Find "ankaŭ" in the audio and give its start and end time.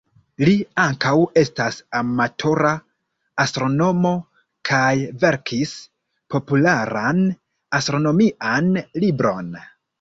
0.83-1.11